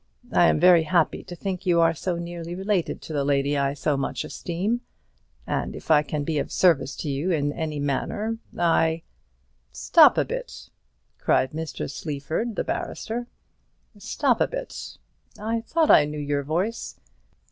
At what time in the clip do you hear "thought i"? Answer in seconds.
15.61-16.05